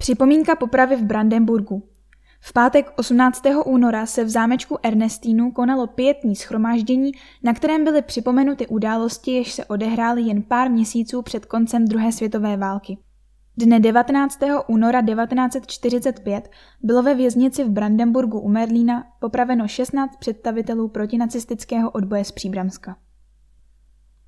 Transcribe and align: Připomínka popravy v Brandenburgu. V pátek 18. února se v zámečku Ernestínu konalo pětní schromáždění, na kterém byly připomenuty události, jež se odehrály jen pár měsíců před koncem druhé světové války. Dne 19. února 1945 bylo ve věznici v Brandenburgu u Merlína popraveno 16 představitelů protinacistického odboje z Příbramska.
Připomínka 0.00 0.56
popravy 0.56 0.96
v 0.96 1.02
Brandenburgu. 1.02 1.88
V 2.40 2.52
pátek 2.52 2.92
18. 2.96 3.42
února 3.64 4.06
se 4.06 4.24
v 4.24 4.28
zámečku 4.28 4.78
Ernestínu 4.82 5.50
konalo 5.50 5.86
pětní 5.86 6.36
schromáždění, 6.36 7.12
na 7.42 7.54
kterém 7.54 7.84
byly 7.84 8.02
připomenuty 8.02 8.66
události, 8.66 9.30
jež 9.30 9.52
se 9.52 9.64
odehrály 9.64 10.22
jen 10.22 10.42
pár 10.42 10.70
měsíců 10.70 11.22
před 11.22 11.46
koncem 11.46 11.84
druhé 11.84 12.12
světové 12.12 12.56
války. 12.56 12.98
Dne 13.56 13.80
19. 13.80 14.38
února 14.68 15.02
1945 15.02 16.50
bylo 16.82 17.02
ve 17.02 17.14
věznici 17.14 17.64
v 17.64 17.70
Brandenburgu 17.70 18.40
u 18.40 18.48
Merlína 18.48 19.04
popraveno 19.20 19.68
16 19.68 20.16
představitelů 20.16 20.88
protinacistického 20.88 21.90
odboje 21.90 22.24
z 22.24 22.32
Příbramska. 22.32 22.96